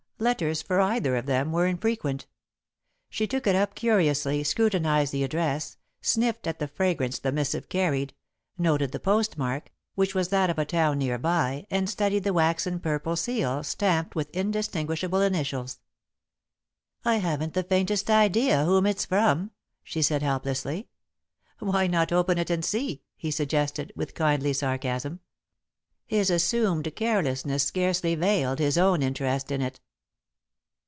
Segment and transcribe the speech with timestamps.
[0.21, 2.27] Letters for either of them were infrequent.
[3.09, 8.13] She took it up curiously, scrutinised the address, sniffed at the fragrance the missive carried,
[8.55, 12.79] noted the postmark, which was that of the town near by, and studied the waxen
[12.79, 15.79] purple seal, stamped with indistinguishable initials.
[17.03, 19.49] "I haven't the faintest idea whom it's from,"
[19.83, 20.87] she said, helplessly.
[21.57, 25.19] "Why not open it and see?" he suggested, with kindly sarcasm.
[26.05, 29.79] His assumed carelessness scarcely veiled his own interest in it.